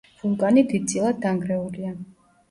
[0.19, 1.91] ვულკანი დიდწილად დანგრეულია.